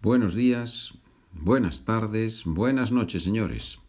[0.00, 0.94] Buenos días,
[1.32, 3.80] buenas tardes, buenas noches, señores.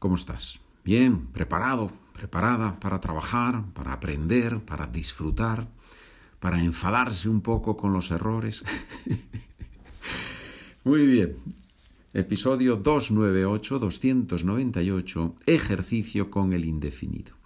[0.00, 0.58] ¿Cómo estás?
[0.84, 5.68] Bien, preparado, preparada para trabajar, para aprender, para disfrutar,
[6.40, 8.64] para enfadarse un poco con los errores.
[10.84, 11.36] Muy bien.
[12.12, 17.41] Episodio 298, 298, ejercicio con el indefinido.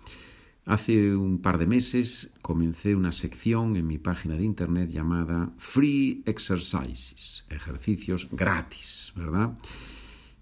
[0.66, 6.24] Hace un par de meses comencé una sección en mi página de internet llamada Free
[6.26, 9.56] Exercises, ejercicios gratis, ¿verdad?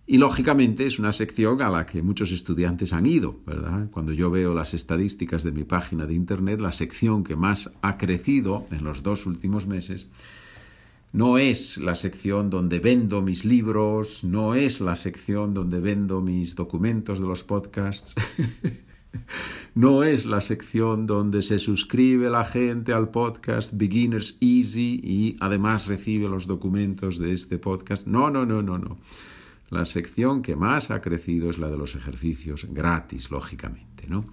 [0.07, 3.91] Y lógicamente es una sección a la que muchos estudiantes han ido, ¿verdad?
[3.91, 7.99] Cuando yo veo las estadísticas de mi página de internet, la sección que más ha
[7.99, 10.09] crecido en los dos últimos meses
[11.13, 16.55] no es la sección donde vendo mis libros, no es la sección donde vendo mis
[16.55, 18.15] documentos de los podcasts.
[19.75, 25.89] No es la sección donde se suscribe la gente al podcast Beginners Easy y además
[25.89, 28.07] recibe los documentos de este podcast.
[28.07, 28.99] No, no, no, no, no.
[29.71, 34.27] La sección que más ha crecido es la de los ejercicios gratis, lógicamente, ¿no?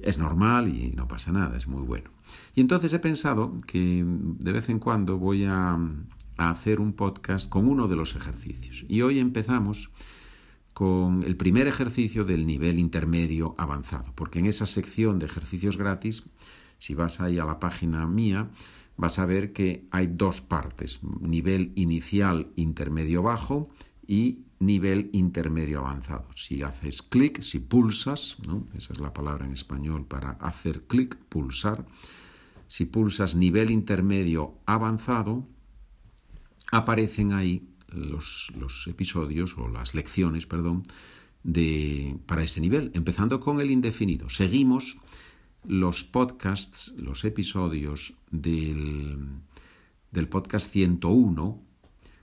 [0.00, 2.08] Es normal y no pasa nada, es muy bueno.
[2.54, 5.78] Y entonces he pensado que de vez en cuando voy a,
[6.38, 8.86] a hacer un podcast con uno de los ejercicios.
[8.88, 9.90] Y hoy empezamos
[10.74, 16.24] con el primer ejercicio del nivel intermedio avanzado, porque en esa sección de ejercicios gratis,
[16.78, 18.50] si vas ahí a la página mía,
[18.96, 23.70] vas a ver que hay dos partes, nivel inicial intermedio bajo
[24.06, 26.26] y nivel intermedio avanzado.
[26.34, 28.66] Si haces clic, si pulsas, ¿no?
[28.74, 31.86] esa es la palabra en español para hacer clic, pulsar,
[32.66, 35.46] si pulsas nivel intermedio avanzado,
[36.72, 38.52] aparecen ahí los,
[38.86, 40.82] episodios o las lecciones, perdón,
[41.42, 44.28] de, para ese nivel, empezando con el indefinido.
[44.30, 44.98] Seguimos
[45.64, 49.18] los podcasts, los episodios del,
[50.10, 51.62] del podcast 101, o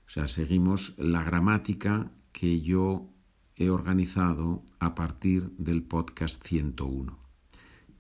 [0.08, 3.10] sea, seguimos la gramática que yo
[3.56, 7.18] he organizado a partir del podcast 101.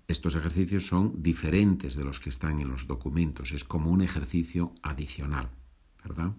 [0.08, 4.74] Estos ejercicios son diferentes de los que están en los documentos, es como un ejercicio
[4.81, 5.50] adicional,
[6.04, 6.34] ¿verdad?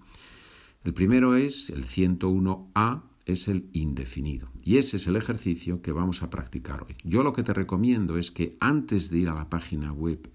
[0.84, 4.48] El primero es el 101A, es el indefinido.
[4.64, 6.96] Y ese es el ejercicio que vamos a practicar hoy.
[7.04, 10.28] Yo lo que te recomiendo es que antes de ir a la página web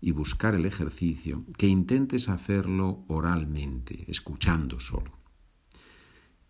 [0.00, 5.12] y buscar el ejercicio, que intentes hacerlo oralmente, escuchando solo.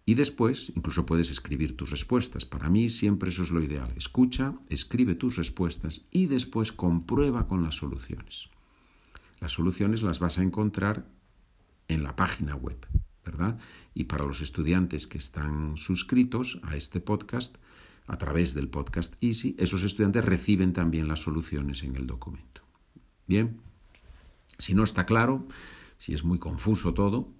[0.07, 2.47] Y después, incluso puedes escribir tus respuestas.
[2.47, 3.93] Para mí siempre eso es lo ideal.
[3.95, 8.49] Escucha, escribe tus respuestas y después comprueba con las soluciones.
[9.39, 11.07] Las soluciones las vas a encontrar
[11.89, 12.79] en la página web.
[13.95, 17.57] Y para los estudiantes que están suscritos a este podcast,
[18.07, 22.63] a través del podcast Easy, esos estudiantes reciben también las soluciones en el documento.
[23.27, 23.61] Bien,
[24.59, 25.47] si no está claro,
[25.99, 27.33] si es muy confuso todo,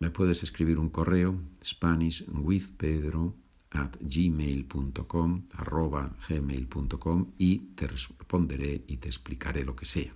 [0.00, 3.34] me puedes escribir un correo spanishwithpedro
[3.70, 10.12] at gmail.com arroba gmail.com y te responderé y te explicaré lo que sea.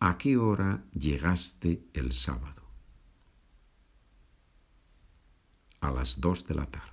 [0.00, 2.62] ¿A qué hora llegaste el sábado?
[5.80, 6.90] A las dos de la tarde.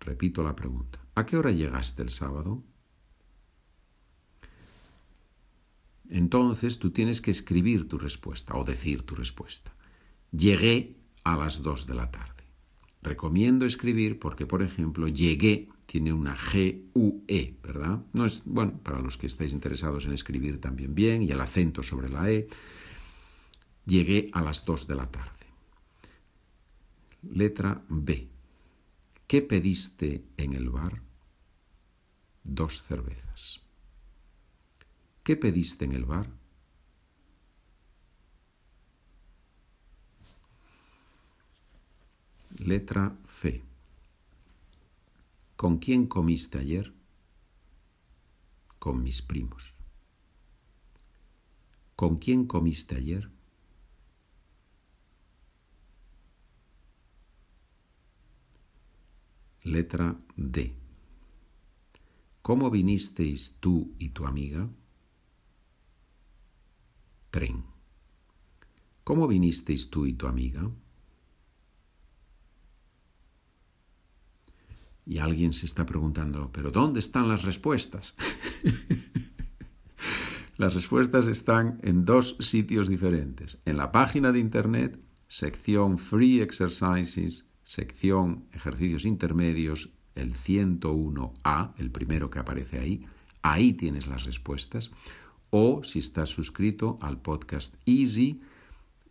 [0.00, 1.00] Repito la pregunta.
[1.14, 2.62] ¿A qué hora llegaste el sábado?
[6.10, 9.74] Entonces tú tienes que escribir tu respuesta o decir tu respuesta.
[10.32, 12.44] Llegué a las dos de la tarde.
[13.00, 18.02] Recomiendo escribir porque, por ejemplo, llegué tiene una G-U-E, ¿verdad?
[18.12, 21.82] No es, bueno, para los que estáis interesados en escribir también bien, y el acento
[21.82, 22.46] sobre la E.
[23.86, 25.46] Llegué a las 2 de la tarde.
[27.22, 28.28] Letra B.
[29.26, 31.00] ¿Qué pediste en el bar?
[32.44, 33.60] Dos cervezas.
[35.22, 36.28] ¿Qué pediste en el bar?
[42.58, 43.67] Letra C.
[45.58, 46.94] ¿Con quién comiste ayer?
[48.78, 49.74] Con mis primos.
[51.96, 53.28] ¿Con quién comiste ayer?
[59.64, 60.76] Letra D.
[62.40, 64.70] ¿Cómo vinisteis tú y tu amiga?
[67.32, 67.64] Tren.
[69.02, 70.70] ¿Cómo vinisteis tú y tu amiga?
[75.08, 78.14] Y alguien se está preguntando, pero ¿dónde están las respuestas?
[80.58, 83.56] las respuestas están en dos sitios diferentes.
[83.64, 92.28] En la página de Internet, sección Free Exercises, sección Ejercicios Intermedios, el 101A, el primero
[92.28, 93.06] que aparece ahí.
[93.40, 94.90] Ahí tienes las respuestas.
[95.48, 98.42] o si estás suscrito al podcast Easy,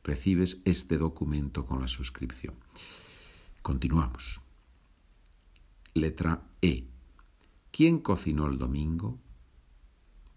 [0.03, 2.53] recibes este documento con la suscripción.
[3.63, 4.46] Continuamos.
[5.97, 6.87] Letra E.
[7.71, 9.17] ¿Quién cocinó el domingo?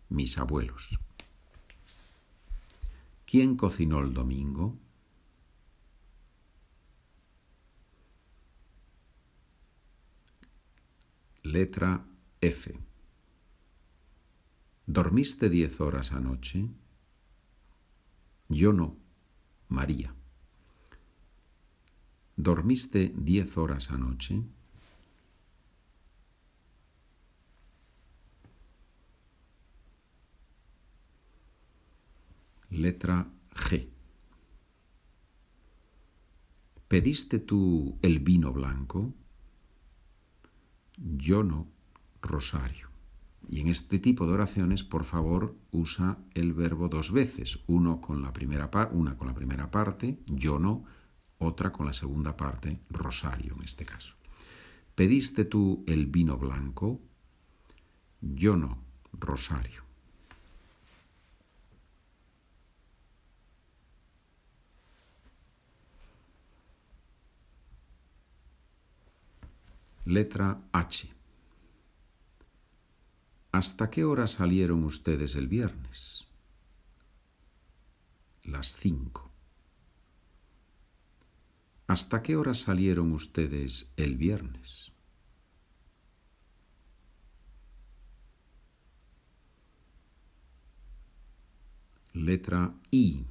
[0.08, 0.98] Mis abuelos.
[3.26, 4.78] ¿Quién cocinó el domingo?
[11.42, 12.06] Letra
[12.40, 12.80] F.
[14.86, 16.70] ¿Dormiste diez horas anoche?
[18.48, 18.96] Yo no,
[19.68, 20.14] María.
[22.36, 24.42] ¿Dormiste diez horas anoche?
[32.80, 33.88] Letra G.
[36.88, 39.12] ¿Pediste tú el vino blanco?
[40.96, 41.68] Yo no,
[42.22, 42.88] Rosario.
[43.48, 48.22] Y en este tipo de oraciones, por favor, usa el verbo dos veces, uno con
[48.22, 50.84] la primera una con la primera parte, yo no,
[51.38, 54.14] otra con la segunda parte, Rosario en este caso.
[54.94, 57.00] ¿Pediste tú el vino blanco?
[58.22, 58.78] Yo no,
[59.12, 59.89] Rosario.
[70.06, 71.12] Letra H.
[73.52, 76.26] ¿Hasta qué hora salieron ustedes el viernes?
[78.44, 79.30] Las cinco.
[81.86, 84.90] ¿Hasta qué hora salieron ustedes el viernes?
[92.14, 93.26] Letra I.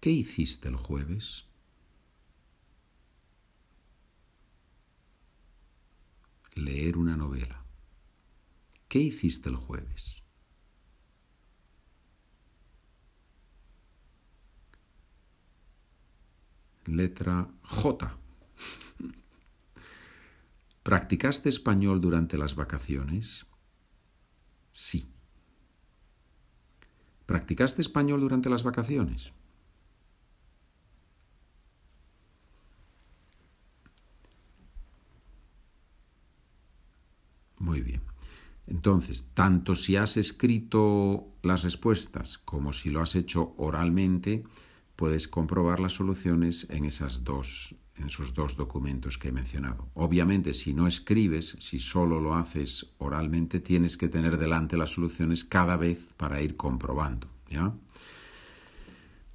[0.00, 1.47] ¿Qué hiciste el jueves?
[6.58, 7.64] Leer una novela.
[8.88, 10.22] ¿Qué hiciste el jueves?
[16.86, 18.16] Letra J.
[20.82, 23.46] ¿Practicaste español durante las vacaciones?
[24.72, 25.12] Sí.
[27.26, 29.32] ¿Practicaste español durante las vacaciones?
[37.68, 38.00] Muy bien.
[38.66, 44.44] Entonces, tanto si has escrito las respuestas como si lo has hecho oralmente,
[44.96, 49.88] puedes comprobar las soluciones en, esas dos, en esos dos documentos que he mencionado.
[49.94, 55.44] Obviamente, si no escribes, si solo lo haces oralmente, tienes que tener delante las soluciones
[55.44, 57.28] cada vez para ir comprobando.
[57.50, 57.74] ¿ya?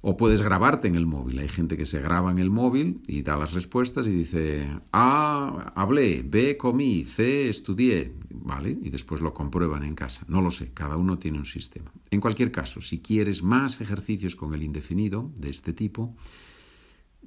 [0.06, 1.38] O puedes grabarte en el móvil.
[1.38, 5.72] Hay gente que se graba en el móvil y da las respuestas y dice A,
[5.74, 8.76] hablé, B, comí, C, estudié, ¿vale?
[8.82, 10.26] Y después lo comprueban en casa.
[10.28, 11.90] No lo sé, cada uno tiene un sistema.
[12.10, 16.14] En cualquier caso, si quieres más ejercicios con el indefinido de este tipo,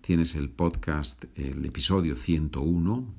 [0.01, 3.12] tienes el podcast, el episodio 101,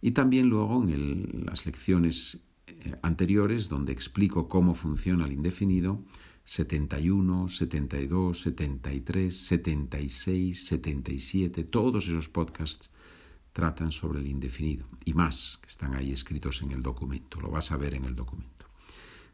[0.00, 6.00] y también luego en las lecciones eh, anteriores donde explico cómo funciona el indefinido,
[6.44, 12.90] 71, 72, 73, 76, 77, todos esos podcasts
[13.52, 17.72] tratan sobre el indefinido y más que están ahí escritos en el documento, lo vas
[17.72, 18.66] a ver en el documento.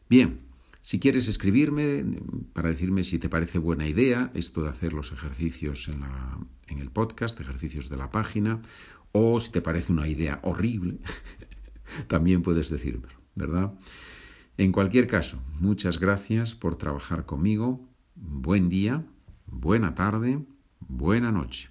[0.08, 0.40] Bien,
[0.82, 2.04] si quieres escribirme
[2.52, 7.38] para decirme si te parece buena idea esto de hacer los ejercicios en, el podcast,
[7.40, 8.60] ejercicios de la página,
[9.12, 10.98] o si te parece una idea horrible,
[12.06, 13.72] también puedes decírmelo, ¿verdad?
[14.60, 17.80] En cualquier caso, muchas gracias por trabajar conmigo.
[18.14, 19.06] Buen día,
[19.46, 20.44] buena tarde,
[20.80, 21.70] buena noche.